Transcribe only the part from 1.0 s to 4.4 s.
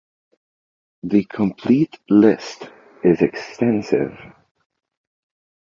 The complete list is extensive.